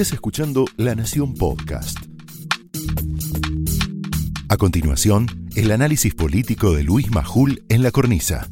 Estás 0.00 0.14
escuchando 0.14 0.64
La 0.78 0.94
Nación 0.94 1.34
Podcast. 1.34 1.98
A 4.48 4.56
continuación, 4.56 5.26
el 5.56 5.70
análisis 5.72 6.14
político 6.14 6.72
de 6.72 6.84
Luis 6.84 7.10
Majul 7.10 7.62
en 7.68 7.82
la 7.82 7.90
cornisa. 7.90 8.46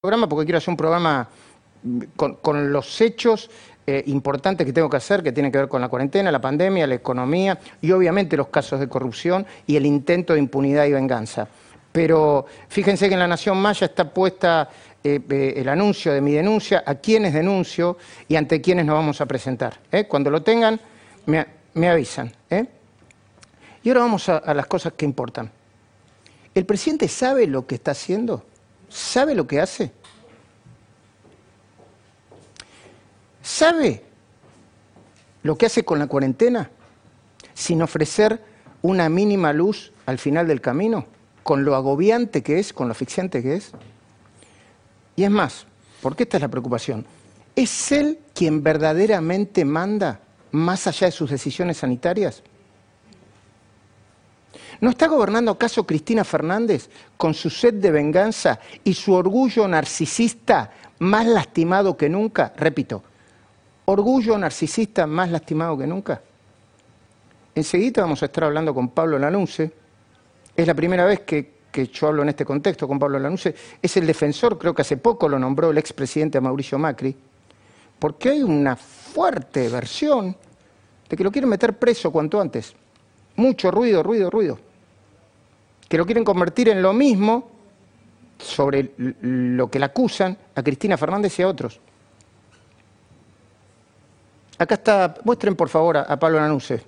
programa 0.00 0.26
porque 0.30 0.46
quiero 0.46 0.56
hacer 0.56 0.70
un 0.70 0.78
programa 0.78 1.28
con, 2.16 2.72
los 2.72 2.98
hechos 3.02 3.50
eh, 3.86 4.04
importantes 4.06 4.66
que 4.66 4.72
tengo 4.72 4.88
que 4.88 4.96
hacer, 4.96 5.22
que 5.22 5.32
tienen 5.32 5.52
que 5.52 5.58
ver 5.58 5.68
con 5.68 5.82
la 5.82 5.90
cuarentena, 5.90 6.32
la 6.32 6.40
pandemia, 6.40 6.86
la 6.86 6.94
economía 6.94 7.58
y 7.82 7.92
obviamente 7.92 8.34
los 8.34 8.48
casos 8.48 8.80
de 8.80 8.88
corrupción 8.88 9.44
y 9.66 9.76
el 9.76 9.84
intento 9.84 10.32
de 10.32 10.38
impunidad 10.38 10.86
y 10.86 10.92
venganza. 10.92 11.48
Pero 11.92 12.46
fíjense 12.68 13.08
que 13.08 13.14
en 13.14 13.20
La 13.20 13.28
Nación 13.28 13.60
Maya 13.60 13.86
está 13.86 14.08
puesta 14.08 14.70
eh, 15.04 15.20
eh, 15.28 15.54
el 15.56 15.68
anuncio 15.68 16.12
de 16.12 16.20
mi 16.20 16.32
denuncia, 16.32 16.84
a 16.86 16.94
quiénes 16.94 17.34
denuncio 17.34 17.98
y 18.28 18.36
ante 18.36 18.60
quiénes 18.60 18.86
nos 18.86 18.94
vamos 18.94 19.20
a 19.20 19.26
presentar. 19.26 19.80
¿eh? 19.90 20.06
Cuando 20.06 20.30
lo 20.30 20.42
tengan, 20.42 20.80
me, 21.26 21.88
avisan. 21.88 22.32
Y 23.82 23.88
ahora 23.88 24.02
vamos 24.02 24.28
a, 24.28 24.36
a 24.36 24.54
las 24.54 24.66
cosas 24.66 24.92
que 24.92 25.04
importan. 25.04 25.50
¿El 26.54 26.66
presidente 26.66 27.08
sabe 27.08 27.48
lo 27.48 27.66
que 27.66 27.74
está 27.74 27.90
haciendo? 27.90 28.44
¿Sabe 28.88 29.34
lo 29.34 29.46
que 29.46 29.60
hace? 29.60 29.90
¿Sabe 33.42 34.04
lo 35.42 35.58
que 35.58 35.66
hace 35.66 35.84
con 35.84 35.98
la 35.98 36.06
cuarentena 36.06 36.70
sin 37.54 37.82
ofrecer 37.82 38.40
una 38.82 39.08
mínima 39.08 39.52
luz 39.52 39.92
al 40.06 40.18
final 40.18 40.46
del 40.46 40.60
camino? 40.60 41.06
Con 41.42 41.64
lo 41.64 41.74
agobiante 41.74 42.44
que 42.44 42.60
es, 42.60 42.72
con 42.72 42.86
lo 42.86 42.92
asfixiante 42.92 43.42
que 43.42 43.56
es. 43.56 43.72
Y 45.22 45.24
es 45.24 45.30
más, 45.30 45.66
porque 46.00 46.24
esta 46.24 46.36
es 46.36 46.40
la 46.40 46.48
preocupación, 46.48 47.06
¿es 47.54 47.92
él 47.92 48.18
quien 48.34 48.60
verdaderamente 48.60 49.64
manda 49.64 50.18
más 50.50 50.88
allá 50.88 51.06
de 51.06 51.12
sus 51.12 51.30
decisiones 51.30 51.76
sanitarias? 51.76 52.42
¿No 54.80 54.90
está 54.90 55.06
gobernando 55.06 55.52
acaso 55.52 55.86
Cristina 55.86 56.24
Fernández 56.24 56.90
con 57.16 57.34
su 57.34 57.50
sed 57.50 57.74
de 57.74 57.92
venganza 57.92 58.58
y 58.82 58.94
su 58.94 59.12
orgullo 59.12 59.68
narcisista 59.68 60.72
más 60.98 61.24
lastimado 61.24 61.96
que 61.96 62.08
nunca? 62.08 62.52
Repito, 62.56 63.04
orgullo 63.84 64.36
narcisista 64.36 65.06
más 65.06 65.30
lastimado 65.30 65.78
que 65.78 65.86
nunca. 65.86 66.20
Enseguida 67.54 68.02
vamos 68.02 68.24
a 68.24 68.26
estar 68.26 68.42
hablando 68.42 68.74
con 68.74 68.88
Pablo 68.88 69.20
Lanuse. 69.20 69.70
Es 70.56 70.66
la 70.66 70.74
primera 70.74 71.04
vez 71.04 71.20
que, 71.20 71.51
que 71.72 71.88
yo 71.88 72.06
hablo 72.06 72.22
en 72.22 72.28
este 72.28 72.44
contexto 72.44 72.86
con 72.86 73.00
Pablo 73.00 73.18
Lanuse. 73.18 73.54
Es 73.82 73.96
el 73.96 74.06
defensor, 74.06 74.58
creo 74.58 74.74
que 74.74 74.82
hace 74.82 74.98
poco 74.98 75.28
lo 75.28 75.38
nombró 75.38 75.70
el 75.70 75.78
expresidente 75.78 76.40
Mauricio 76.40 76.78
Macri, 76.78 77.16
porque 77.98 78.28
hay 78.28 78.42
una 78.42 78.76
fuerte 78.76 79.68
versión 79.68 80.36
de 81.08 81.16
que 81.16 81.24
lo 81.24 81.32
quieren 81.32 81.50
meter 81.50 81.76
preso 81.76 82.12
cuanto 82.12 82.40
antes. 82.40 82.74
Mucho 83.34 83.70
ruido, 83.70 84.02
ruido, 84.02 84.30
ruido 84.30 84.58
que 85.92 85.98
lo 85.98 86.06
quieren 86.06 86.24
convertir 86.24 86.70
en 86.70 86.80
lo 86.80 86.94
mismo 86.94 87.50
sobre 88.38 88.92
lo 88.96 89.70
que 89.70 89.78
la 89.78 89.84
acusan 89.84 90.34
a 90.54 90.62
Cristina 90.62 90.96
Fernández 90.96 91.38
y 91.38 91.42
a 91.42 91.48
otros. 91.48 91.78
Acá 94.56 94.76
está, 94.76 95.14
muestren 95.22 95.54
por 95.54 95.68
favor 95.68 95.98
a, 95.98 96.00
a 96.04 96.18
Pablo 96.18 96.40
Lanuse. 96.40 96.82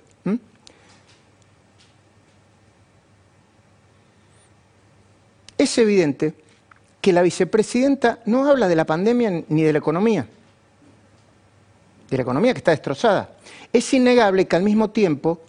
Es 5.65 5.79
evidente 5.79 6.35
que 7.01 7.11
la 7.11 7.23
vicepresidenta 7.23 8.19
no 8.25 8.47
habla 8.47 8.67
de 8.67 8.75
la 8.75 8.85
pandemia 8.85 9.43
ni 9.49 9.63
de 9.63 9.73
la 9.73 9.79
economía, 9.79 10.27
de 12.07 12.17
la 12.17 12.21
economía 12.21 12.53
que 12.53 12.59
está 12.59 12.69
destrozada. 12.69 13.31
Es 13.73 13.91
innegable 13.91 14.45
que 14.47 14.55
al 14.55 14.61
mismo 14.61 14.91
tiempo 14.91 15.41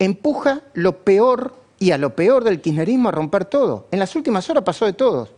empuja 0.00 0.62
lo 0.74 1.04
peor 1.04 1.54
y 1.78 1.92
a 1.92 1.96
lo 1.96 2.16
peor 2.16 2.42
del 2.42 2.60
kirchnerismo 2.60 3.08
a 3.08 3.12
romper 3.12 3.44
todo. 3.44 3.86
En 3.92 4.00
las 4.00 4.16
últimas 4.16 4.50
horas 4.50 4.64
pasó 4.64 4.84
de 4.84 4.94
todo. 4.94 5.28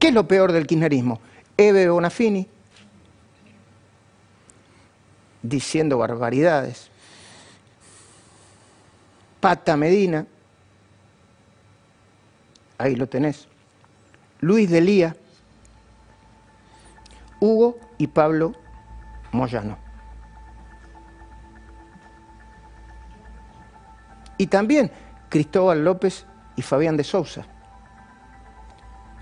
¿Qué 0.00 0.08
es 0.08 0.12
lo 0.12 0.26
peor 0.26 0.50
del 0.50 0.66
kirchnerismo? 0.66 1.20
Eve 1.56 1.88
Bonafini 1.88 2.48
diciendo 5.40 5.98
barbaridades. 5.98 6.88
Pata 9.38 9.76
Medina, 9.76 10.26
ahí 12.78 12.94
lo 12.96 13.08
tenés. 13.08 13.48
Luis 14.40 14.70
Delía, 14.70 15.16
Hugo 17.40 17.78
y 17.98 18.06
Pablo 18.08 18.52
Moyano. 19.32 19.78
Y 24.38 24.46
también 24.48 24.90
Cristóbal 25.28 25.84
López 25.84 26.26
y 26.56 26.62
Fabián 26.62 26.96
de 26.96 27.04
Sousa, 27.04 27.46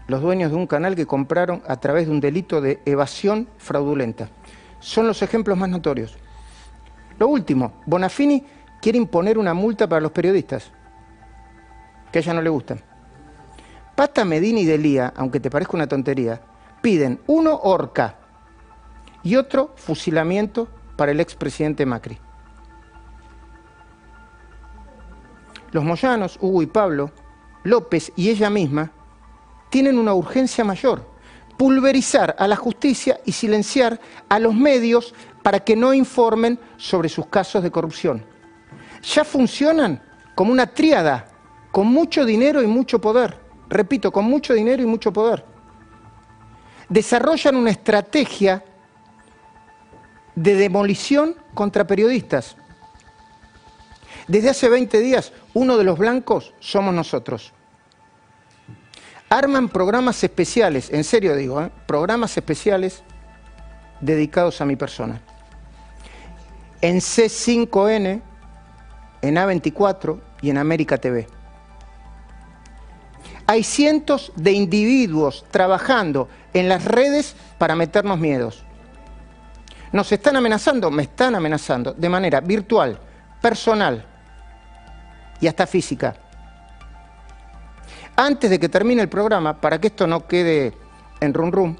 los 0.08 0.22
dueños 0.22 0.50
de 0.50 0.56
un 0.56 0.66
canal 0.66 0.96
que 0.96 1.06
compraron 1.06 1.62
a 1.68 1.76
través 1.76 2.06
de 2.06 2.12
un 2.12 2.20
delito 2.20 2.60
de 2.60 2.80
evasión 2.84 3.48
fraudulenta. 3.58 4.28
Son 4.80 5.06
los 5.06 5.22
ejemplos 5.22 5.56
más 5.56 5.68
notorios. 5.68 6.16
Lo 7.18 7.28
último, 7.28 7.74
Bonafini 7.86 8.44
quiere 8.80 8.98
imponer 8.98 9.38
una 9.38 9.54
multa 9.54 9.88
para 9.88 10.00
los 10.00 10.10
periodistas, 10.10 10.72
que 12.10 12.18
a 12.18 12.22
ella 12.22 12.34
no 12.34 12.42
le 12.42 12.50
gustan. 12.50 12.89
Pata 13.94 14.24
Medina 14.24 14.60
y 14.60 14.64
Delía, 14.64 15.12
aunque 15.16 15.40
te 15.40 15.50
parezca 15.50 15.76
una 15.76 15.86
tontería, 15.86 16.40
piden 16.80 17.20
uno 17.26 17.54
horca 17.62 18.16
y 19.22 19.36
otro 19.36 19.72
fusilamiento 19.76 20.68
para 20.96 21.12
el 21.12 21.20
expresidente 21.20 21.84
Macri. 21.86 22.18
Los 25.72 25.84
Moyanos, 25.84 26.38
Hugo 26.40 26.62
y 26.62 26.66
Pablo, 26.66 27.12
López 27.62 28.12
y 28.16 28.30
ella 28.30 28.50
misma, 28.50 28.90
tienen 29.68 29.98
una 29.98 30.14
urgencia 30.14 30.64
mayor, 30.64 31.08
pulverizar 31.56 32.34
a 32.38 32.48
la 32.48 32.56
justicia 32.56 33.20
y 33.24 33.32
silenciar 33.32 34.00
a 34.28 34.38
los 34.38 34.54
medios 34.54 35.14
para 35.42 35.60
que 35.60 35.76
no 35.76 35.94
informen 35.94 36.58
sobre 36.76 37.08
sus 37.08 37.26
casos 37.26 37.62
de 37.62 37.70
corrupción. 37.70 38.24
Ya 39.02 39.24
funcionan 39.24 40.02
como 40.34 40.52
una 40.52 40.66
tríada, 40.66 41.26
con 41.70 41.86
mucho 41.86 42.24
dinero 42.24 42.62
y 42.62 42.66
mucho 42.66 43.00
poder. 43.00 43.39
Repito, 43.70 44.10
con 44.10 44.24
mucho 44.24 44.52
dinero 44.52 44.82
y 44.82 44.86
mucho 44.86 45.12
poder. 45.12 45.44
Desarrollan 46.88 47.54
una 47.54 47.70
estrategia 47.70 48.64
de 50.34 50.54
demolición 50.56 51.36
contra 51.54 51.86
periodistas. 51.86 52.56
Desde 54.26 54.50
hace 54.50 54.68
20 54.68 55.00
días, 55.00 55.32
uno 55.54 55.76
de 55.76 55.84
los 55.84 55.98
blancos 55.98 56.52
somos 56.58 56.92
nosotros. 56.92 57.52
Arman 59.28 59.68
programas 59.68 60.22
especiales, 60.24 60.90
en 60.90 61.04
serio 61.04 61.36
digo, 61.36 61.62
¿eh? 61.62 61.70
programas 61.86 62.36
especiales 62.36 63.04
dedicados 64.00 64.60
a 64.60 64.64
mi 64.64 64.74
persona. 64.74 65.20
En 66.80 66.96
C5N, 66.96 68.20
en 69.22 69.34
A24 69.36 70.20
y 70.42 70.50
en 70.50 70.58
América 70.58 70.98
TV. 70.98 71.28
Hay 73.50 73.64
cientos 73.64 74.30
de 74.36 74.52
individuos 74.52 75.44
trabajando 75.50 76.28
en 76.54 76.68
las 76.68 76.84
redes 76.84 77.34
para 77.58 77.74
meternos 77.74 78.16
miedos. 78.16 78.62
Nos 79.90 80.12
están 80.12 80.36
amenazando, 80.36 80.88
me 80.92 81.02
están 81.02 81.34
amenazando 81.34 81.92
de 81.92 82.08
manera 82.08 82.40
virtual, 82.40 83.00
personal 83.42 84.06
y 85.40 85.48
hasta 85.48 85.66
física. 85.66 86.14
Antes 88.14 88.50
de 88.50 88.60
que 88.60 88.68
termine 88.68 89.02
el 89.02 89.08
programa, 89.08 89.60
para 89.60 89.80
que 89.80 89.88
esto 89.88 90.06
no 90.06 90.28
quede 90.28 90.72
en 91.18 91.34
rum 91.34 91.50
rum, 91.50 91.76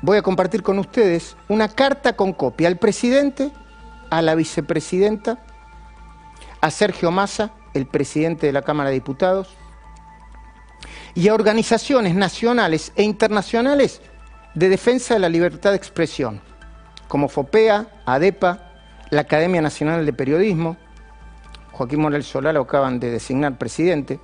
voy 0.00 0.16
a 0.16 0.22
compartir 0.22 0.62
con 0.62 0.78
ustedes 0.78 1.36
una 1.48 1.68
carta 1.68 2.16
con 2.16 2.32
copia 2.32 2.68
al 2.68 2.78
presidente, 2.78 3.52
a 4.08 4.22
la 4.22 4.34
vicepresidenta, 4.34 5.44
a 6.62 6.70
Sergio 6.70 7.10
Massa, 7.10 7.50
el 7.74 7.84
presidente 7.84 8.46
de 8.46 8.54
la 8.54 8.62
Cámara 8.62 8.88
de 8.88 8.94
Diputados, 8.94 9.54
y 11.14 11.28
a 11.28 11.34
organizaciones 11.34 12.14
nacionales 12.14 12.92
e 12.96 13.02
internacionales 13.02 14.00
de 14.54 14.68
defensa 14.68 15.14
de 15.14 15.20
la 15.20 15.28
libertad 15.28 15.70
de 15.70 15.76
expresión, 15.76 16.40
como 17.08 17.28
FOPEA, 17.28 17.86
ADEPA, 18.06 18.72
la 19.10 19.22
Academia 19.22 19.62
Nacional 19.62 20.04
de 20.04 20.12
Periodismo, 20.12 20.76
Joaquín 21.72 22.00
Morel 22.00 22.24
Solá 22.24 22.52
lo 22.52 22.62
acaban 22.62 22.98
de 23.00 23.10
designar 23.10 23.56
presidente, 23.56 24.20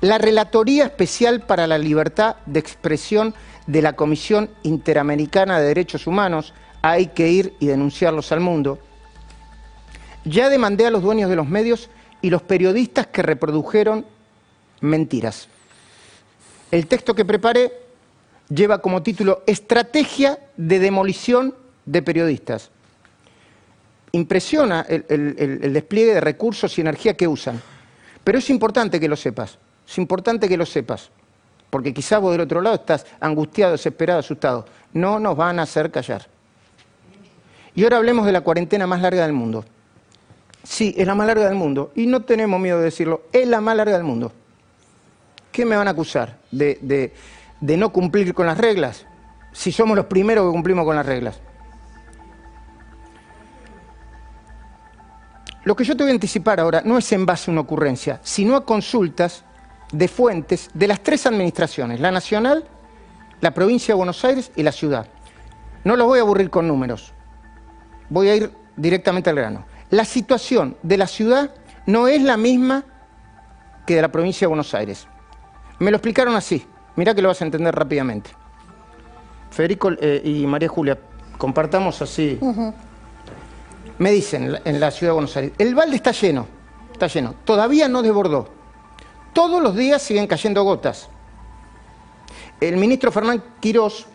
la 0.00 0.18
Relatoría 0.18 0.84
Especial 0.84 1.40
para 1.40 1.66
la 1.66 1.78
Libertad 1.78 2.36
de 2.46 2.58
Expresión 2.58 3.34
de 3.66 3.82
la 3.82 3.92
Comisión 3.92 4.50
Interamericana 4.62 5.58
de 5.58 5.68
Derechos 5.68 6.06
Humanos, 6.06 6.54
hay 6.82 7.08
que 7.08 7.28
ir 7.28 7.54
y 7.60 7.66
denunciarlos 7.66 8.32
al 8.32 8.40
mundo. 8.40 8.78
Ya 10.24 10.48
demandé 10.48 10.86
a 10.86 10.90
los 10.90 11.02
dueños 11.02 11.30
de 11.30 11.36
los 11.36 11.48
medios 11.48 11.90
y 12.22 12.30
los 12.30 12.42
periodistas 12.42 13.06
que 13.06 13.22
reprodujeron 13.22 14.06
mentiras. 14.80 15.48
El 16.70 16.86
texto 16.86 17.14
que 17.14 17.24
preparé 17.24 17.72
lleva 18.48 18.78
como 18.78 19.02
título 19.02 19.42
Estrategia 19.46 20.38
de 20.56 20.78
demolición 20.78 21.54
de 21.84 22.02
periodistas. 22.02 22.70
Impresiona 24.12 24.84
el, 24.88 25.72
despliegue 25.72 26.14
de 26.14 26.20
recursos 26.20 26.76
y 26.76 26.80
energía 26.80 27.16
que 27.16 27.28
usan. 27.28 27.60
Pero 28.22 28.38
es 28.38 28.50
importante 28.50 29.00
que 29.00 29.08
lo 29.08 29.16
sepas. 29.16 29.58
Es 29.88 29.98
importante 29.98 30.48
que 30.48 30.56
lo 30.56 30.66
sepas. 30.66 31.10
Porque 31.70 31.94
quizás 31.94 32.20
vos 32.20 32.32
del 32.32 32.40
otro 32.40 32.60
lado 32.60 32.76
estás 32.76 33.06
angustiado, 33.20 33.72
desesperado, 33.72 34.20
asustado. 34.20 34.66
No 34.92 35.20
nos 35.20 35.36
van 35.36 35.60
a 35.60 35.62
hacer 35.62 35.90
callar. 35.90 36.26
Y 37.74 37.84
ahora 37.84 37.98
hablemos 37.98 38.26
de 38.26 38.32
la 38.32 38.40
cuarentena 38.40 38.86
más 38.86 39.00
larga 39.00 39.22
del 39.22 39.32
mundo. 39.32 39.64
Sí, 40.64 40.94
es 40.98 41.06
la 41.06 41.14
más 41.14 41.26
larga 41.26 41.46
del 41.46 41.54
mundo. 41.54 41.92
Y 41.94 42.06
no 42.06 42.22
tenemos 42.22 42.60
miedo 42.60 42.78
de 42.78 42.84
decirlo. 42.84 43.22
Es 43.32 43.46
la 43.46 43.60
más 43.60 43.76
larga 43.76 43.94
del 43.94 44.04
mundo. 44.04 44.32
¿Qué 45.52 45.64
me 45.64 45.76
van 45.76 45.88
a 45.88 45.92
acusar? 45.92 46.38
¿De, 46.50 47.12
no 47.60 47.92
cumplir 47.92 48.34
con 48.34 48.46
las 48.46 48.58
reglas? 48.58 49.06
Si 49.52 49.72
somos 49.72 49.96
los 49.96 50.06
primeros 50.06 50.46
que 50.46 50.52
cumplimos 50.52 50.84
con 50.84 50.96
las 50.96 51.06
reglas. 51.06 51.40
Lo 55.64 55.76
que 55.76 55.84
yo 55.84 55.96
te 55.96 56.04
voy 56.04 56.10
a 56.10 56.14
anticipar 56.14 56.58
ahora 56.58 56.82
no 56.84 56.96
es 56.96 57.12
en 57.12 57.26
base 57.26 57.50
a 57.50 57.52
una 57.52 57.60
ocurrencia, 57.60 58.20
sino 58.22 58.56
a 58.56 58.64
consultas 58.64 59.44
de 59.92 60.08
fuentes 60.08 60.70
de 60.72 60.86
las 60.86 61.00
tres 61.00 61.26
administraciones, 61.26 62.00
la 62.00 62.10
nacional, 62.10 62.64
la 63.40 63.52
provincia 63.52 63.92
de 63.92 63.96
Buenos 63.96 64.24
Aires 64.24 64.52
y 64.56 64.62
la 64.62 64.72
ciudad. 64.72 65.06
No 65.84 65.96
los 65.96 66.06
voy 66.06 66.18
a 66.18 66.22
aburrir 66.22 66.48
con 66.48 66.66
números, 66.66 67.12
voy 68.08 68.28
a 68.28 68.36
ir 68.36 68.52
directamente 68.76 69.30
al 69.30 69.36
grano. 69.36 69.66
La 69.90 70.04
situación 70.04 70.76
de 70.82 70.96
la 70.96 71.06
ciudad 71.06 71.54
no 71.86 72.08
es 72.08 72.22
la 72.22 72.36
misma 72.36 72.84
que 73.86 73.96
de 73.96 74.02
la 74.02 74.12
provincia 74.12 74.46
de 74.46 74.48
Buenos 74.48 74.72
Aires. 74.74 75.08
Me 75.80 75.90
lo 75.90 75.96
explicaron 75.96 76.36
así, 76.36 76.64
mira 76.96 77.14
que 77.14 77.22
lo 77.22 77.28
vas 77.28 77.40
a 77.40 77.44
entender 77.46 77.74
rápidamente. 77.74 78.30
Federico 79.50 79.90
eh, 79.98 80.20
y 80.22 80.46
María 80.46 80.68
Julia, 80.68 80.98
compartamos 81.38 82.00
así. 82.02 82.38
Me 83.98 84.10
dicen 84.12 84.58
en 84.62 84.78
la 84.78 84.90
ciudad 84.90 85.10
de 85.10 85.14
Buenos 85.14 85.36
Aires, 85.36 85.52
el 85.58 85.74
balde 85.74 85.96
está 85.96 86.12
lleno, 86.12 86.46
está 86.92 87.06
lleno, 87.06 87.34
todavía 87.44 87.88
no 87.88 88.02
desbordó. 88.02 88.48
Todos 89.32 89.62
los 89.62 89.74
días 89.74 90.02
siguen 90.02 90.26
cayendo 90.26 90.62
gotas. 90.64 91.08
El 92.60 92.76
ministro 92.76 93.10
Fernán 93.10 93.42
Quirós 93.58 94.06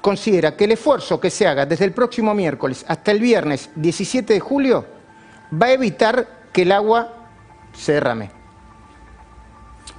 considera 0.00 0.56
que 0.56 0.64
el 0.64 0.72
esfuerzo 0.72 1.18
que 1.18 1.30
se 1.30 1.48
haga 1.48 1.66
desde 1.66 1.84
el 1.84 1.92
próximo 1.92 2.32
miércoles 2.32 2.84
hasta 2.86 3.10
el 3.10 3.18
viernes 3.18 3.70
17 3.74 4.34
de 4.34 4.40
julio 4.40 4.86
va 5.60 5.66
a 5.66 5.72
evitar 5.72 6.28
que 6.52 6.62
el 6.62 6.70
agua 6.70 7.12
se 7.72 7.94
derrame. 7.94 8.41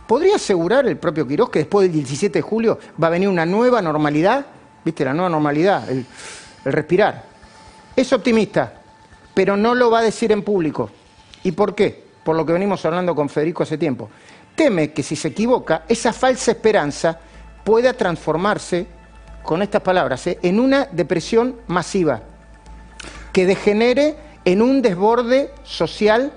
¿Podría 0.07 0.35
asegurar 0.35 0.85
el 0.87 0.97
propio 0.97 1.27
Quirós 1.27 1.49
que 1.49 1.59
después 1.59 1.87
del 1.87 1.93
17 1.93 2.39
de 2.39 2.41
julio 2.41 2.79
va 3.01 3.07
a 3.07 3.11
venir 3.11 3.29
una 3.29 3.45
nueva 3.45 3.81
normalidad? 3.81 4.45
¿Viste? 4.83 5.05
La 5.05 5.13
nueva 5.13 5.29
normalidad, 5.29 5.89
el, 5.89 6.05
respirar. 6.65 7.23
Es 7.95 8.11
optimista, 8.11 8.81
pero 9.33 9.55
no 9.55 9.75
lo 9.75 9.89
va 9.89 9.99
a 9.99 10.03
decir 10.03 10.31
en 10.31 10.43
público. 10.43 10.89
¿Y 11.43 11.51
por 11.51 11.73
qué? 11.75 12.03
Por 12.23 12.35
lo 12.35 12.45
que 12.45 12.53
venimos 12.53 12.83
hablando 12.85 13.15
con 13.15 13.29
Federico 13.29 13.63
hace 13.63 13.77
tiempo. 13.77 14.09
Teme 14.55 14.91
que 14.91 15.03
si 15.03 15.15
se 15.15 15.29
equivoca, 15.29 15.83
esa 15.87 16.13
falsa 16.13 16.51
esperanza 16.51 17.19
pueda 17.63 17.93
transformarse, 17.93 18.87
con 19.43 19.61
estas 19.61 19.81
palabras, 19.81 20.25
¿eh? 20.27 20.39
en 20.41 20.59
una 20.59 20.85
depresión 20.85 21.57
masiva, 21.67 22.23
que 23.33 23.45
degenere 23.45 24.15
en 24.45 24.61
un 24.61 24.81
desborde 24.81 25.51
social 25.63 26.31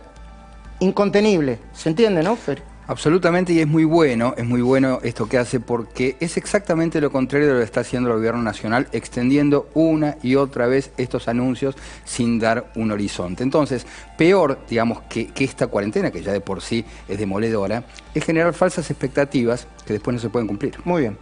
incontenible. 0.80 1.60
¿Se 1.72 1.88
entiende, 1.88 2.22
no, 2.22 2.36
Fer? 2.36 2.62
Absolutamente, 2.88 3.52
y 3.52 3.58
es 3.58 3.66
muy 3.66 3.82
bueno, 3.82 4.34
es 4.36 4.46
muy 4.46 4.62
bueno 4.62 5.00
esto 5.02 5.28
que 5.28 5.38
hace 5.38 5.58
porque 5.58 6.16
es 6.20 6.36
exactamente 6.36 7.00
lo 7.00 7.10
contrario 7.10 7.48
de 7.48 7.54
lo 7.54 7.58
que 7.58 7.64
está 7.64 7.80
haciendo 7.80 8.10
el 8.10 8.16
gobierno 8.16 8.42
nacional, 8.42 8.86
extendiendo 8.92 9.68
una 9.74 10.18
y 10.22 10.36
otra 10.36 10.68
vez 10.68 10.92
estos 10.96 11.26
anuncios 11.26 11.74
sin 12.04 12.38
dar 12.38 12.70
un 12.76 12.92
horizonte. 12.92 13.42
Entonces, 13.42 13.84
peor, 14.16 14.60
digamos, 14.70 15.00
que, 15.08 15.32
esta 15.36 15.66
cuarentena, 15.66 16.12
que 16.12 16.22
ya 16.22 16.32
de 16.32 16.40
por 16.40 16.62
sí 16.62 16.84
es 17.08 17.18
demoledora, 17.18 17.82
es 18.14 18.24
generar 18.24 18.54
falsas 18.54 18.88
expectativas 18.88 19.66
que 19.84 19.94
después 19.94 20.14
no 20.14 20.20
se 20.20 20.28
pueden 20.28 20.46
cumplir. 20.46 20.76
Muy 20.84 21.02
bien. 21.02 21.18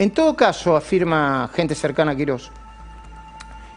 En 0.00 0.10
todo 0.10 0.34
caso, 0.34 0.76
afirma 0.76 1.48
gente 1.54 1.76
cercana 1.76 2.12
a 2.12 2.16
Quirós, 2.16 2.50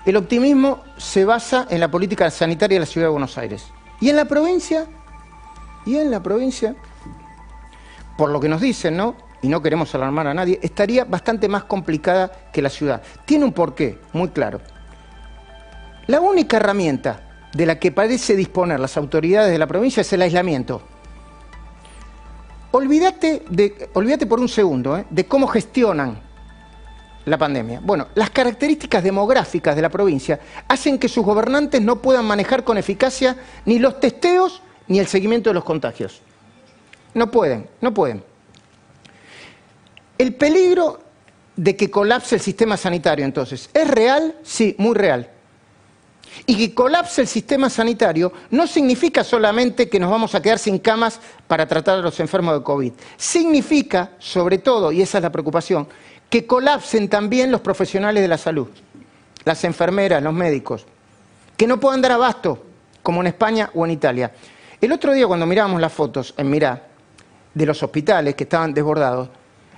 el 0.04 0.16
optimismo 0.16 0.84
se 0.98 1.26
basa 1.26 1.68
en 1.70 1.80
la 1.80 1.92
política 1.92 2.32
sanitaria 2.32 2.78
de 2.78 2.80
la 2.80 2.86
ciudad 2.88 3.06
de 3.06 3.12
Buenos 3.12 3.38
Aires. 3.38 3.68
¿Y 4.02 4.10
en 4.10 4.16
la 4.16 4.26
provincia? 4.26 4.88
¿Y 5.86 5.98
en 5.98 6.10
la 6.10 6.24
provincia? 6.24 6.76
Por 8.20 8.32
lo 8.32 8.42
que 8.42 8.50
nos 8.50 8.60
dicen, 8.60 8.98
¿no? 8.98 9.16
Y 9.42 9.48
no 9.48 9.62
queremos 9.62 9.96
alarmar 9.96 10.28
a 10.28 10.34
nadie, 10.34 10.60
estaría 10.62 11.06
bastante 11.06 11.48
más 11.48 11.64
complicada 11.64 12.30
que 12.52 12.62
la 12.62 12.70
ciudad. 12.70 13.02
Tiene 13.24 13.46
un 13.46 13.54
porqué 13.54 13.98
muy 14.12 14.28
claro. 14.28 14.60
La 16.08 16.20
única 16.20 16.58
herramienta 16.58 17.48
de 17.54 17.66
la 17.66 17.80
que 17.80 17.94
parece 17.94 18.36
disponer 18.36 18.78
las 18.78 18.98
autoridades 18.98 19.50
de 19.50 19.58
la 19.58 19.68
provincia 19.68 20.02
es 20.02 20.12
el 20.12 20.22
aislamiento. 20.22 20.82
Olvídate, 22.72 23.44
de, 23.50 23.90
olvídate 23.94 24.28
por 24.28 24.42
un 24.42 24.50
segundo 24.50 24.98
¿eh? 24.98 25.06
de 25.10 25.26
cómo 25.26 25.48
gestionan 25.48 26.20
la 27.24 27.38
pandemia. 27.38 27.80
Bueno, 27.82 28.08
las 28.16 28.32
características 28.32 29.02
demográficas 29.02 29.78
de 29.78 29.82
la 29.82 29.90
provincia 29.90 30.42
hacen 30.68 31.00
que 31.00 31.08
sus 31.08 31.24
gobernantes 31.24 31.82
no 31.82 32.02
puedan 32.02 32.26
manejar 32.26 32.66
con 32.66 32.78
eficacia 32.78 33.38
ni 33.64 33.80
los 33.80 34.02
testeos 34.02 34.62
ni 34.90 35.00
el 35.00 35.08
seguimiento 35.08 35.52
de 35.52 35.54
los 35.54 35.64
contagios. 35.64 36.22
No 37.14 37.32
pueden, 37.32 37.70
no 37.82 37.94
pueden. 37.94 38.24
El 40.18 40.36
peligro 40.36 41.00
de 41.56 41.76
que 41.76 41.90
colapse 41.90 42.36
el 42.36 42.42
sistema 42.42 42.78
sanitario, 42.78 43.26
entonces, 43.26 43.70
¿es 43.74 43.88
real? 43.88 44.36
Sí, 44.44 44.76
muy 44.78 44.96
real. 44.96 45.30
Y 46.46 46.56
que 46.56 46.74
colapse 46.74 47.22
el 47.22 47.28
sistema 47.28 47.70
sanitario 47.70 48.32
no 48.52 48.68
significa 48.68 49.24
solamente 49.24 49.90
que 49.90 50.00
nos 50.00 50.10
vamos 50.10 50.36
a 50.36 50.42
quedar 50.42 50.60
sin 50.60 50.80
camas 50.80 51.20
para 51.48 51.68
tratar 51.68 52.00
a 52.00 52.02
los 52.02 52.20
enfermos 52.20 52.58
de 52.58 52.64
COVID. 52.64 52.94
Significa, 53.18 54.12
sobre 54.20 54.60
todo, 54.60 54.92
y 54.92 55.02
esa 55.02 55.18
es 55.18 55.24
la 55.24 55.32
preocupación, 55.32 55.88
que 56.30 56.46
colapsen 56.46 57.10
también 57.10 57.52
los 57.52 57.62
profesionales 57.62 58.22
de 58.22 58.28
la 58.28 58.38
salud, 58.38 58.68
las 59.46 59.64
enfermeras, 59.64 60.22
los 60.22 60.34
médicos, 60.34 60.86
que 61.58 61.68
no 61.68 61.80
puedan 61.80 62.02
dar 62.02 62.14
abasto, 62.14 62.64
como 63.02 63.22
en 63.22 63.28
España 63.28 63.72
o 63.74 63.86
en 63.86 63.92
Italia. 63.92 64.32
El 64.80 64.92
otro 64.92 65.14
día 65.14 65.28
cuando 65.28 65.46
mirábamos 65.46 65.82
las 65.82 65.92
fotos 65.92 66.34
en 66.38 66.50
Mirá, 66.50 66.89
de 67.60 67.66
los 67.66 67.84
hospitales 67.84 68.36
que 68.36 68.46
estaban 68.46 68.74
desbordados, 68.74 69.30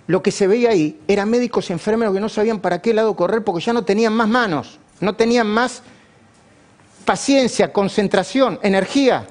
lo 0.05 0.21
que 0.21 0.31
se 0.31 0.45
veía 0.45 0.69
ahí 0.69 0.99
eran 1.07 1.29
médicos 1.29 1.71
enfermeros 1.71 2.13
que 2.13 2.19
no 2.19 2.29
sabían 2.29 2.59
para 2.59 2.79
qué 2.79 2.93
lado 2.93 3.15
correr 3.15 3.43
porque 3.43 3.63
ya 3.63 3.73
no 3.73 3.83
tenían 3.83 4.13
más 4.13 4.29
manos, 4.29 4.79
no 4.99 5.15
tenían 5.15 5.47
más 5.47 5.81
paciencia, 7.05 7.73
concentración, 7.73 8.59
energía 8.61 9.27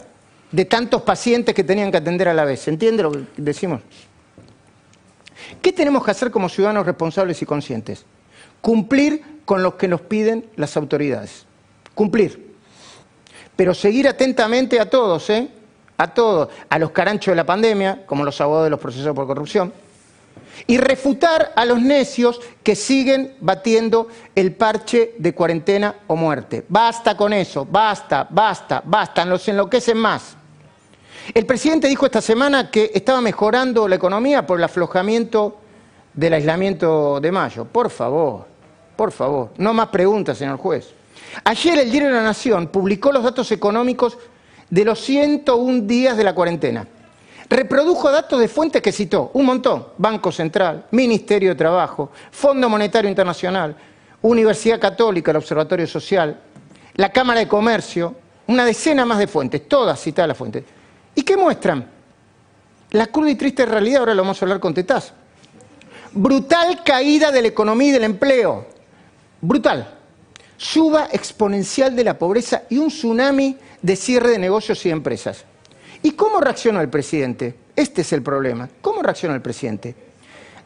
de 0.50 0.64
tantos 0.64 1.02
pacientes 1.02 1.54
que 1.54 1.62
tenían 1.62 1.92
que 1.92 1.98
atender 1.98 2.28
a 2.28 2.34
la 2.34 2.44
vez. 2.44 2.62
¿Se 2.62 2.70
entiende 2.70 3.04
lo 3.04 3.12
que 3.12 3.24
decimos? 3.36 3.82
¿Qué 5.62 5.72
tenemos 5.72 6.04
que 6.04 6.10
hacer 6.10 6.32
como 6.32 6.48
ciudadanos 6.48 6.84
responsables 6.84 7.40
y 7.40 7.46
conscientes? 7.46 8.04
Cumplir 8.60 9.22
con 9.44 9.62
lo 9.62 9.76
que 9.76 9.86
nos 9.86 10.00
piden 10.00 10.44
las 10.56 10.76
autoridades. 10.76 11.46
Cumplir. 11.94 12.56
Pero 13.54 13.74
seguir 13.74 14.08
atentamente 14.08 14.80
a 14.80 14.90
todos, 14.90 15.30
¿eh? 15.30 15.48
A 16.00 16.14
todos, 16.14 16.48
a 16.68 16.78
los 16.78 16.92
caranchos 16.92 17.32
de 17.32 17.36
la 17.36 17.44
pandemia, 17.44 18.06
como 18.06 18.24
los 18.24 18.40
abogados 18.40 18.64
de 18.64 18.70
los 18.70 18.80
procesos 18.80 19.14
por 19.14 19.26
corrupción, 19.26 19.70
y 20.66 20.78
refutar 20.78 21.52
a 21.54 21.64
los 21.66 21.80
necios 21.80 22.40
que 22.62 22.74
siguen 22.74 23.34
batiendo 23.40 24.08
el 24.34 24.54
parche 24.54 25.14
de 25.18 25.34
cuarentena 25.34 25.94
o 26.06 26.16
muerte. 26.16 26.64
Basta 26.68 27.16
con 27.16 27.34
eso, 27.34 27.66
basta, 27.70 28.26
basta, 28.30 28.82
basta, 28.84 29.24
los 29.26 29.46
enloquecen 29.48 29.98
más. 29.98 30.36
El 31.34 31.44
presidente 31.44 31.86
dijo 31.86 32.06
esta 32.06 32.22
semana 32.22 32.70
que 32.70 32.90
estaba 32.94 33.20
mejorando 33.20 33.86
la 33.86 33.96
economía 33.96 34.46
por 34.46 34.58
el 34.58 34.64
aflojamiento 34.64 35.58
del 36.14 36.32
aislamiento 36.32 37.20
de 37.20 37.30
mayo. 37.30 37.66
Por 37.66 37.90
favor, 37.90 38.46
por 38.96 39.12
favor, 39.12 39.50
no 39.58 39.74
más 39.74 39.88
preguntas, 39.88 40.38
señor 40.38 40.56
juez. 40.56 40.94
Ayer 41.44 41.78
el 41.78 41.90
diario 41.90 42.08
de 42.08 42.14
la 42.14 42.22
Nación 42.22 42.68
publicó 42.68 43.12
los 43.12 43.22
datos 43.22 43.52
económicos 43.52 44.16
de 44.70 44.84
los 44.84 45.00
101 45.00 45.82
días 45.82 46.16
de 46.16 46.24
la 46.24 46.34
cuarentena. 46.34 46.86
Reprodujo 47.48 48.10
datos 48.10 48.38
de 48.38 48.46
fuentes 48.46 48.80
que 48.80 48.92
citó, 48.92 49.32
un 49.34 49.44
montón, 49.44 49.88
Banco 49.98 50.30
Central, 50.30 50.86
Ministerio 50.92 51.50
de 51.50 51.56
Trabajo, 51.56 52.12
Fondo 52.30 52.68
Monetario 52.68 53.10
Internacional, 53.10 53.74
Universidad 54.22 54.78
Católica, 54.78 55.32
el 55.32 55.38
Observatorio 55.38 55.86
Social, 55.86 56.40
la 56.94 57.10
Cámara 57.10 57.40
de 57.40 57.48
Comercio, 57.48 58.14
una 58.46 58.64
decena 58.64 59.04
más 59.04 59.18
de 59.18 59.26
fuentes, 59.26 59.68
todas 59.68 60.00
citadas 60.00 60.28
las 60.28 60.36
fuentes. 60.36 60.64
¿Y 61.14 61.22
qué 61.22 61.36
muestran? 61.36 61.90
La 62.92 63.06
cruda 63.06 63.30
y 63.30 63.34
triste 63.34 63.66
realidad, 63.66 64.00
ahora 64.00 64.14
lo 64.14 64.22
vamos 64.22 64.40
a 64.40 64.44
hablar 64.44 64.60
con 64.60 64.72
Tetaz. 64.72 65.12
Brutal 66.12 66.82
caída 66.84 67.30
de 67.32 67.42
la 67.42 67.48
economía 67.48 67.88
y 67.88 67.92
del 67.92 68.04
empleo. 68.04 68.66
Brutal. 69.40 69.99
Suba 70.60 71.08
exponencial 71.10 71.96
de 71.96 72.04
la 72.04 72.18
pobreza 72.18 72.64
y 72.68 72.76
un 72.76 72.88
tsunami 72.88 73.56
de 73.80 73.96
cierre 73.96 74.28
de 74.28 74.38
negocios 74.38 74.84
y 74.84 74.90
empresas. 74.90 75.46
¿Y 76.02 76.10
cómo 76.10 76.38
reaccionó 76.38 76.82
el 76.82 76.90
presidente? 76.90 77.54
Este 77.74 78.02
es 78.02 78.12
el 78.12 78.20
problema. 78.20 78.68
¿Cómo 78.82 79.00
reaccionó 79.00 79.34
el 79.34 79.40
presidente? 79.40 79.94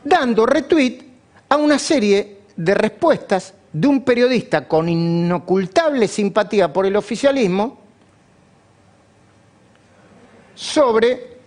Dando 0.02 0.46
retweet 0.46 0.98
a 1.48 1.56
una 1.58 1.78
serie 1.78 2.38
de 2.56 2.74
respuestas 2.74 3.54
de 3.72 3.86
un 3.86 4.02
periodista 4.04 4.66
con 4.66 4.88
inocultable 4.88 6.08
simpatía 6.08 6.72
por 6.72 6.86
el 6.86 6.96
oficialismo 6.96 7.78
sobre 10.56 11.38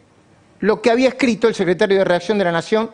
lo 0.62 0.82
que 0.82 0.90
había 0.90 1.10
escrito 1.10 1.50
el 1.50 1.54
secretario 1.54 1.98
de 1.98 2.06
Reacción 2.06 2.38
de 2.38 2.46
la 2.46 2.54
Nación, 2.54 2.92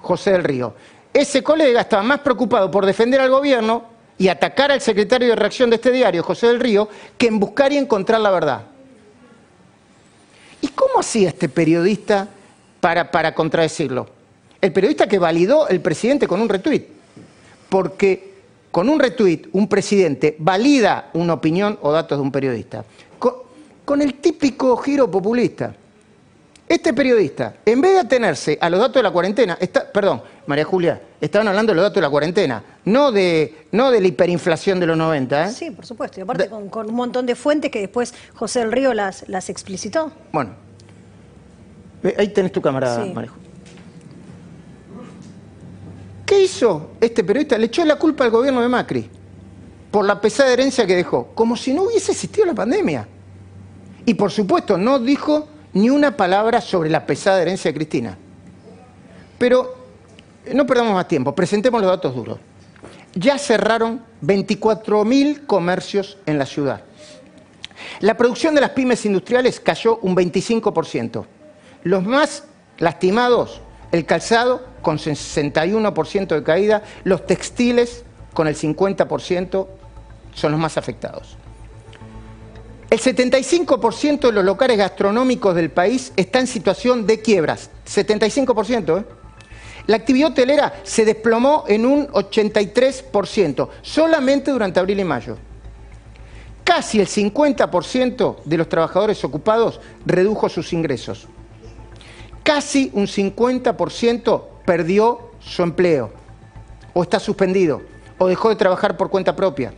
José 0.00 0.32
del 0.32 0.44
Río. 0.44 0.74
Ese 1.10 1.42
colega 1.42 1.80
estaba 1.80 2.02
más 2.02 2.20
preocupado 2.20 2.70
por 2.70 2.84
defender 2.84 3.22
al 3.22 3.30
gobierno 3.30 3.93
y 4.18 4.28
atacar 4.28 4.70
al 4.70 4.80
secretario 4.80 5.28
de 5.28 5.36
Reacción 5.36 5.70
de 5.70 5.76
este 5.76 5.90
diario, 5.90 6.22
José 6.22 6.46
del 6.48 6.60
Río, 6.60 6.88
que 7.18 7.26
en 7.26 7.40
buscar 7.40 7.72
y 7.72 7.78
encontrar 7.78 8.20
la 8.20 8.30
verdad. 8.30 8.62
¿Y 10.60 10.68
cómo 10.68 11.00
hacía 11.00 11.28
este 11.28 11.48
periodista 11.48 12.28
para, 12.80 13.10
para 13.10 13.34
contradecirlo? 13.34 14.08
El 14.60 14.72
periodista 14.72 15.06
que 15.06 15.18
validó 15.18 15.68
el 15.68 15.80
presidente 15.80 16.26
con 16.26 16.40
un 16.40 16.48
retweet. 16.48 16.86
Porque 17.68 18.34
con 18.70 18.88
un 18.88 18.98
retweet 18.98 19.48
un 19.52 19.68
presidente 19.68 20.34
valida 20.38 21.10
una 21.14 21.34
opinión 21.34 21.78
o 21.82 21.92
datos 21.92 22.18
de 22.18 22.22
un 22.22 22.32
periodista. 22.32 22.84
Con, 23.84 24.00
el 24.00 24.14
típico 24.14 24.76
giro 24.78 25.10
populista. 25.10 25.76
Este 26.66 26.94
periodista, 26.94 27.56
en 27.66 27.80
vez 27.80 27.92
de 27.92 28.00
atenerse 28.00 28.58
a 28.60 28.70
los 28.70 28.80
datos 28.80 28.94
de 28.94 29.02
la 29.02 29.10
cuarentena, 29.10 29.58
está, 29.60 29.90
perdón, 29.92 30.22
María 30.46 30.64
Julia, 30.64 31.00
estaban 31.20 31.46
hablando 31.48 31.72
de 31.72 31.76
los 31.76 31.82
datos 31.82 31.96
de 31.96 32.00
la 32.00 32.10
cuarentena, 32.10 32.64
no 32.86 33.12
de, 33.12 33.66
no 33.72 33.90
de 33.90 34.00
la 34.00 34.08
hiperinflación 34.08 34.80
de 34.80 34.86
los 34.86 34.96
90. 34.96 35.44
¿eh? 35.44 35.52
Sí, 35.52 35.70
por 35.70 35.84
supuesto, 35.84 36.20
y 36.20 36.22
aparte 36.22 36.48
con, 36.48 36.88
un 36.88 36.94
montón 36.94 37.26
de 37.26 37.34
fuentes 37.34 37.70
que 37.70 37.80
después 37.80 38.14
José 38.34 38.60
del 38.60 38.72
Río 38.72 38.94
las, 38.94 39.28
las 39.28 39.50
explicitó. 39.50 40.10
Bueno, 40.32 40.52
ahí 42.16 42.28
tenés 42.28 42.52
tu 42.52 42.62
cámara, 42.62 42.96
María 43.12 43.30
Julia. 43.30 43.50
¿Qué 46.24 46.42
hizo 46.42 46.92
este 47.00 47.22
periodista? 47.22 47.58
Le 47.58 47.66
echó 47.66 47.84
la 47.84 47.96
culpa 47.96 48.24
al 48.24 48.30
gobierno 48.30 48.62
de 48.62 48.68
Macri 48.68 49.10
por 49.90 50.06
la 50.06 50.18
pesada 50.18 50.50
herencia 50.50 50.86
que 50.86 50.96
dejó, 50.96 51.28
como 51.34 51.56
si 51.56 51.74
no 51.74 51.82
hubiese 51.82 52.12
existido 52.12 52.46
la 52.46 52.54
pandemia. 52.54 53.06
Y 54.06 54.14
por 54.14 54.30
supuesto, 54.30 54.78
no 54.78 54.98
dijo 54.98 55.48
ni 55.74 55.90
una 55.90 56.16
palabra 56.16 56.60
sobre 56.60 56.88
la 56.88 57.04
pesada 57.04 57.42
herencia 57.42 57.70
de 57.70 57.74
Cristina. 57.74 58.16
Pero 59.38 59.74
no 60.52 60.66
perdamos 60.66 60.94
más 60.94 61.08
tiempo, 61.08 61.34
presentemos 61.34 61.80
los 61.80 61.90
datos 61.90 62.14
duros. 62.14 62.38
Ya 63.14 63.38
cerraron 63.38 64.02
24.000 64.22 65.46
comercios 65.46 66.18
en 66.26 66.38
la 66.38 66.46
ciudad. 66.46 66.82
La 68.00 68.16
producción 68.16 68.54
de 68.54 68.60
las 68.60 68.70
pymes 68.70 69.04
industriales 69.04 69.60
cayó 69.60 69.98
un 69.98 70.16
25%. 70.16 71.24
Los 71.82 72.04
más 72.04 72.44
lastimados, 72.78 73.60
el 73.92 74.06
calzado 74.06 74.66
con 74.82 74.98
61% 74.98 76.26
de 76.26 76.42
caída, 76.42 76.82
los 77.04 77.26
textiles 77.26 78.04
con 78.32 78.48
el 78.48 78.56
50% 78.56 79.66
son 80.34 80.52
los 80.52 80.60
más 80.60 80.76
afectados. 80.76 81.36
El 82.94 83.00
75% 83.00 84.20
de 84.20 84.30
los 84.30 84.44
locales 84.44 84.78
gastronómicos 84.78 85.56
del 85.56 85.72
país 85.72 86.12
está 86.14 86.38
en 86.38 86.46
situación 86.46 87.08
de 87.08 87.20
quiebras. 87.20 87.68
75%. 87.92 89.00
¿eh? 89.00 89.04
La 89.88 89.96
actividad 89.96 90.30
hotelera 90.30 90.80
se 90.84 91.04
desplomó 91.04 91.64
en 91.66 91.86
un 91.86 92.06
83%, 92.06 93.68
solamente 93.82 94.52
durante 94.52 94.78
abril 94.78 95.00
y 95.00 95.04
mayo. 95.04 95.36
Casi 96.62 97.00
el 97.00 97.08
50% 97.08 98.44
de 98.44 98.56
los 98.56 98.68
trabajadores 98.68 99.24
ocupados 99.24 99.80
redujo 100.06 100.48
sus 100.48 100.72
ingresos. 100.72 101.26
Casi 102.44 102.92
un 102.94 103.08
50% 103.08 104.44
perdió 104.64 105.32
su 105.40 105.64
empleo, 105.64 106.12
o 106.92 107.02
está 107.02 107.18
suspendido, 107.18 107.82
o 108.18 108.28
dejó 108.28 108.50
de 108.50 108.54
trabajar 108.54 108.96
por 108.96 109.10
cuenta 109.10 109.34
propia. 109.34 109.74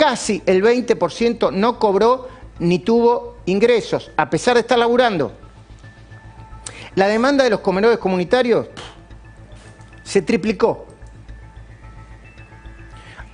Casi 0.00 0.42
el 0.46 0.62
20% 0.62 1.52
no 1.52 1.78
cobró 1.78 2.26
ni 2.58 2.78
tuvo 2.78 3.36
ingresos, 3.44 4.10
a 4.16 4.30
pesar 4.30 4.54
de 4.54 4.60
estar 4.60 4.78
laburando. 4.78 5.30
La 6.94 7.06
demanda 7.06 7.44
de 7.44 7.50
los 7.50 7.60
comedores 7.60 7.98
comunitarios 7.98 8.68
se 10.02 10.22
triplicó. 10.22 10.86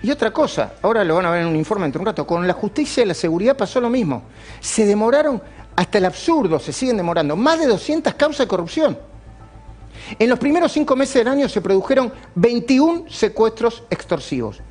Y 0.02 0.10
otra 0.10 0.32
cosa, 0.32 0.74
ahora 0.82 1.04
lo 1.04 1.14
van 1.14 1.26
a 1.26 1.30
ver 1.30 1.42
en 1.42 1.46
un 1.46 1.54
informe 1.54 1.86
entre 1.86 2.00
un 2.00 2.06
rato, 2.06 2.26
con 2.26 2.44
la 2.44 2.52
justicia 2.52 3.04
y 3.04 3.06
la 3.06 3.14
seguridad 3.14 3.56
pasó 3.56 3.80
lo 3.80 3.88
mismo. 3.88 4.24
Se 4.58 4.84
demoraron 4.86 5.40
hasta 5.76 5.98
el 5.98 6.04
absurdo, 6.06 6.58
se 6.58 6.72
siguen 6.72 6.96
demorando, 6.96 7.36
más 7.36 7.60
de 7.60 7.68
200 7.68 8.12
causas 8.14 8.38
de 8.38 8.48
corrupción. 8.48 8.98
En 10.18 10.28
los 10.28 10.40
primeros 10.40 10.72
cinco 10.72 10.96
meses 10.96 11.14
del 11.14 11.28
año 11.28 11.48
se 11.48 11.60
produjeron 11.60 12.12
21 12.34 13.04
secuestros 13.08 13.84
extorsivos. 13.88 14.62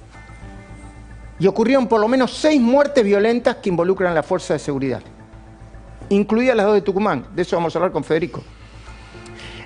Y 1.40 1.48
ocurrieron 1.48 1.88
por 1.88 2.00
lo 2.00 2.08
menos 2.08 2.34
seis 2.34 2.62
muertes 2.62 3.04
violentas 3.04 3.58
que 3.58 3.70
involucran 3.70 4.12
a 4.12 4.16
la 4.16 4.24
fuerza 4.24 4.54
de 4.54 4.60
seguridad, 4.60 5.02
incluidas 6.10 6.56
las 6.56 6.66
dos 6.66 6.76
de 6.76 6.82
Tucumán. 6.82 7.28
De 7.36 7.42
eso 7.42 7.56
vamos 7.56 7.76
a 7.76 7.80
hablar 7.80 7.92
con 7.92 8.04
Federico. 8.04 8.42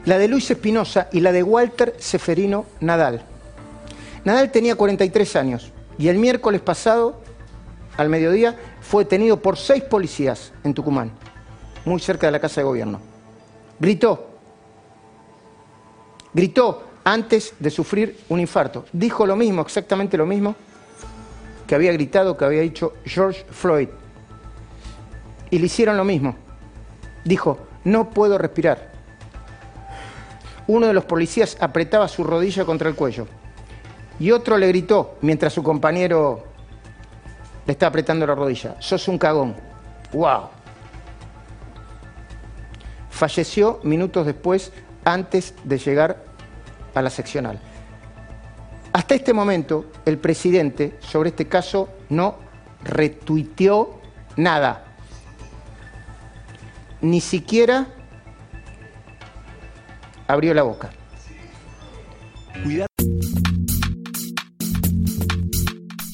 La 0.06 0.18
de 0.18 0.28
Luis 0.28 0.50
Espinosa 0.50 1.10
y 1.12 1.20
la 1.20 1.32
de 1.32 1.44
Walter 1.44 1.96
Seferino 2.00 2.66
Nadal. 2.80 3.22
Nadal 4.24 4.52
tenía 4.52 4.76
43 4.76 5.36
años 5.36 5.72
y 5.98 6.08
el 6.08 6.18
miércoles 6.18 6.62
pasado, 6.62 7.22
al 7.98 8.10
mediodía, 8.10 8.58
fue 8.82 9.04
detenido 9.04 9.42
por 9.42 9.58
seis 9.58 9.84
policías 9.84 10.54
en 10.64 10.74
Tucumán, 10.74 11.12
muy 11.86 12.00
cerca 12.00 12.28
de 12.28 12.32
la 12.32 12.40
Casa 12.40 12.62
de 12.62 12.66
Gobierno. 12.66 13.00
Gritó, 13.80 14.30
Gritó 16.34 16.84
antes 17.04 17.54
de 17.60 17.70
sufrir 17.70 18.20
un 18.30 18.40
infarto. 18.40 18.86
Dijo 18.94 19.26
lo 19.26 19.36
mismo, 19.36 19.62
exactamente 19.62 20.18
lo 20.18 20.26
mismo, 20.26 20.56
que 21.70 21.76
había 21.76 21.92
gritado, 21.92 22.36
que 22.36 22.46
había 22.46 22.62
dicho 22.62 22.94
George 23.06 23.46
Floyd. 23.52 23.90
Y 25.52 25.60
le 25.60 25.68
hicieron 25.68 25.98
lo 25.98 26.04
mismo. 26.04 26.36
Dijo, 27.24 27.60
no 27.84 28.10
puedo 28.10 28.40
respirar. 28.40 28.90
Uno 30.66 30.88
de 30.88 30.94
los 30.94 31.06
policías 31.06 31.58
apretaba 31.60 32.08
su 32.08 32.24
rodilla 32.24 32.66
contra 32.66 32.90
el 32.90 32.96
cuello. 32.96 33.28
Y 34.20 34.32
otro 34.32 34.58
le 34.58 34.68
gritó, 34.68 35.20
mientras 35.22 35.54
su 35.54 35.62
compañero 35.62 36.44
le 37.68 37.74
estaba 37.74 37.90
apretando 37.90 38.26
la 38.26 38.34
rodilla, 38.34 38.76
sos 38.80 39.08
un 39.08 39.20
cagón. 39.20 39.56
¡Wow! 40.12 40.50
Falleció 43.12 43.80
minutos 43.84 44.26
después 44.26 44.72
antes 45.06 45.54
de 45.64 45.78
llegar 45.78 46.24
a 46.96 47.02
la 47.04 47.12
seccional. 47.12 47.60
Hasta 48.92 49.16
este 49.16 49.34
momento, 49.34 49.86
el 50.06 50.18
presidente 50.18 50.98
sobre 51.00 51.30
este 51.30 51.48
caso 51.48 51.90
no 52.10 52.38
retuiteó 52.84 54.02
nada. 54.36 54.96
Ni 57.02 57.22
siquiera 57.22 57.88
abrió 60.28 60.54
la 60.54 60.64
boca. 60.64 60.90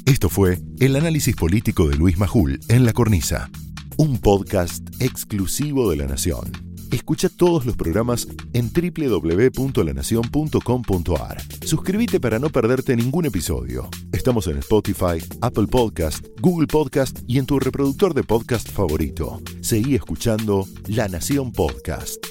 Esto 0.06 0.30
fue 0.30 0.60
el 0.80 0.96
análisis 0.96 1.36
político 1.36 1.88
de 1.88 1.96
Luis 1.96 2.18
Majul 2.18 2.60
en 2.68 2.86
La 2.86 2.94
Cornisa, 2.94 3.50
un 3.98 4.20
podcast 4.20 4.84
exclusivo 5.00 5.90
de 5.90 5.98
la 5.98 6.06
Nación. 6.06 6.65
Escucha 7.06 7.30
todos 7.30 7.68
los 7.68 7.76
programas 7.76 8.28
en 8.54 8.72
www.lanacion.com.ar. 8.74 11.42
Suscríbete 11.64 12.20
para 12.20 12.40
no 12.40 12.50
perderte 12.50 12.96
ningún 12.96 13.28
episodio. 13.28 13.88
Estamos 14.12 14.48
en 14.48 14.58
Spotify, 14.58 15.24
Apple 15.40 15.68
Podcast, 15.68 16.26
Google 16.42 16.66
Podcast 16.66 17.20
y 17.28 17.38
en 17.38 17.46
tu 17.46 17.60
reproductor 17.60 18.16
de 18.16 18.24
podcast 18.24 18.72
favorito. 18.72 19.40
Seguí 19.62 19.94
escuchando 19.94 20.66
La 20.88 21.08
Nación 21.08 21.52
Podcast. 21.52 22.26